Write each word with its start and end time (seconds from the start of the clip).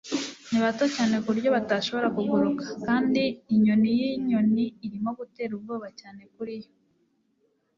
Ni 0.51 0.59
bato 0.65 0.85
cyane 0.95 1.15
ku 1.21 1.27
buryo 1.31 1.49
batashobora 1.57 2.07
kuguruka, 2.15 2.65
kandi 2.87 3.23
inyoni 3.53 3.89
y'inyoni 3.99 4.65
irimo 4.85 5.09
gutera 5.19 5.51
ubwoba 5.57 5.87
cyane 5.99 6.21
kuri 6.33 6.53
yo. 6.63 6.71